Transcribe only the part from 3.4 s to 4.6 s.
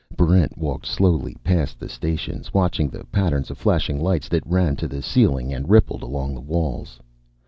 of flashing lights that